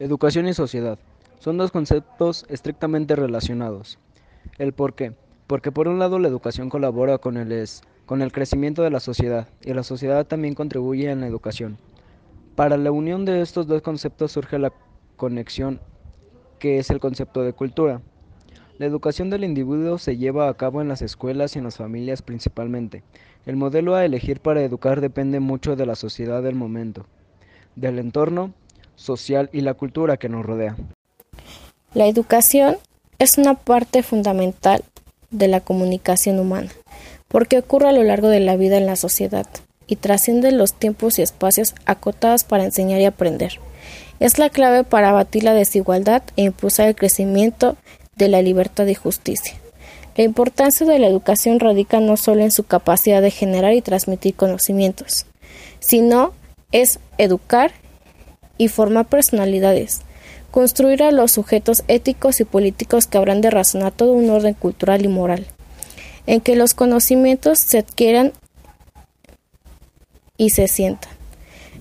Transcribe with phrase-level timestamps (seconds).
[0.00, 0.98] Educación y sociedad
[1.38, 4.00] son dos conceptos estrictamente relacionados.
[4.58, 5.12] ¿El por qué?
[5.46, 8.98] Porque por un lado la educación colabora con el, es, con el crecimiento de la
[8.98, 11.78] sociedad y la sociedad también contribuye en la educación.
[12.56, 14.72] Para la unión de estos dos conceptos surge la
[15.14, 15.78] conexión
[16.58, 18.02] que es el concepto de cultura.
[18.78, 22.20] La educación del individuo se lleva a cabo en las escuelas y en las familias
[22.20, 23.04] principalmente.
[23.46, 27.06] El modelo a elegir para educar depende mucho de la sociedad del momento,
[27.76, 28.54] del entorno
[28.96, 30.76] social y la cultura que nos rodea.
[31.94, 32.76] La educación
[33.18, 34.82] es una parte fundamental
[35.30, 36.70] de la comunicación humana,
[37.28, 39.46] porque ocurre a lo largo de la vida en la sociedad
[39.86, 43.60] y trasciende los tiempos y espacios acotados para enseñar y aprender.
[44.20, 47.76] Es la clave para abatir la desigualdad e impulsar el crecimiento
[48.16, 49.54] de la libertad y justicia.
[50.16, 54.34] La importancia de la educación radica no solo en su capacidad de generar y transmitir
[54.34, 55.26] conocimientos,
[55.80, 56.32] sino
[56.70, 57.72] es educar
[58.58, 60.02] y formar personalidades,
[60.50, 65.04] construir a los sujetos éticos y políticos que habrán de razonar todo un orden cultural
[65.04, 65.46] y moral,
[66.26, 68.32] en que los conocimientos se adquieran
[70.36, 71.10] y se sientan.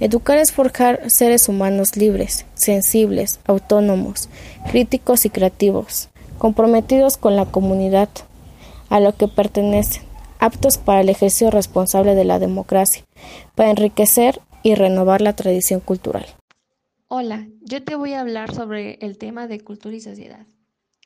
[0.00, 4.28] Educar es forjar seres humanos libres, sensibles, autónomos,
[4.70, 8.08] críticos y creativos, comprometidos con la comunidad
[8.90, 10.02] a lo que pertenecen,
[10.38, 13.02] aptos para el ejercicio responsable de la democracia,
[13.56, 16.26] para enriquecer y renovar la tradición cultural.
[17.10, 20.46] Hola, yo te voy a hablar sobre el tema de cultura y sociedad.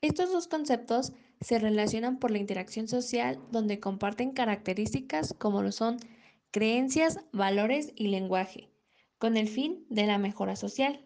[0.00, 5.98] Estos dos conceptos se relacionan por la interacción social donde comparten características como lo son
[6.52, 8.70] creencias, valores y lenguaje,
[9.18, 11.04] con el fin de la mejora social.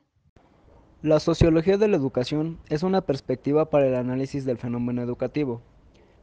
[1.03, 5.61] La sociología de la educación es una perspectiva para el análisis del fenómeno educativo,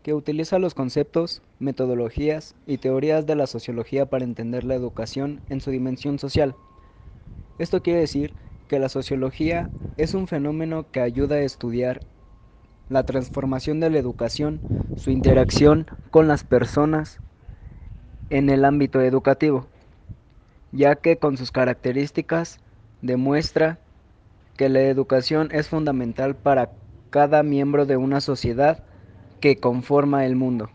[0.02, 5.59] que utiliza los conceptos, metodologías y teorías de la sociología para entender la educación en
[5.59, 6.56] su dimensión social.
[7.59, 8.33] Esto quiere decir
[8.72, 12.00] que la sociología es un fenómeno que ayuda a estudiar
[12.88, 14.61] la transformación de la educación,
[14.95, 17.19] su interacción con las personas
[18.29, 19.68] en el ámbito educativo,
[20.72, 22.62] ya que con sus características
[23.01, 23.81] demuestra
[24.56, 26.72] que la educación es fundamental para
[27.09, 28.85] cada miembro de una sociedad
[29.41, 30.69] que conforma el mundo.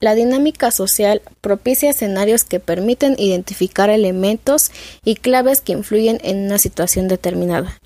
[0.00, 4.70] La dinámica social propicia escenarios que permiten identificar elementos
[5.04, 7.80] y claves que influyen en una situación determinada.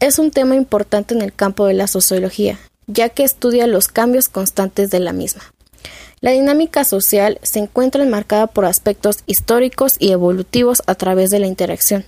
[0.00, 2.58] Es un tema importante en el campo de la sociología,
[2.88, 5.42] ya que estudia los cambios constantes de la misma.
[6.20, 11.46] La dinámica social se encuentra enmarcada por aspectos históricos y evolutivos a través de la
[11.46, 12.04] interacción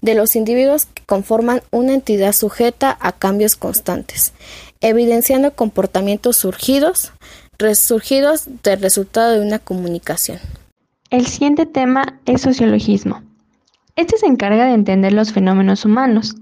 [0.00, 4.32] de los individuos que conforman una entidad sujeta a cambios constantes,
[4.80, 7.12] evidenciando comportamientos surgidos,
[7.58, 10.38] resurgidos del resultado de una comunicación.
[11.10, 13.22] El siguiente tema es sociologismo.
[13.94, 16.34] Este se encarga de entender los fenómenos humanos.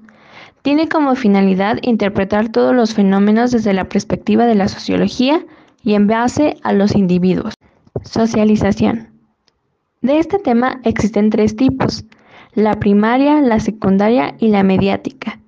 [0.62, 5.44] Tiene como finalidad interpretar todos los fenómenos desde la perspectiva de la sociología
[5.82, 7.54] y en base a los individuos.
[8.02, 9.08] Socialización.
[10.00, 12.04] De este tema existen tres tipos,
[12.54, 15.38] la primaria, la secundaria y la mediática.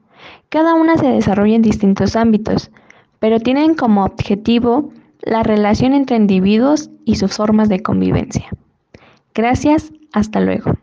[0.49, 2.71] Cada una se desarrolla en distintos ámbitos,
[3.19, 4.93] pero tienen como objetivo
[5.27, 8.49] la relación entre individuos y sus formas de convivencia.
[9.35, 10.79] Gracias, hasta luego.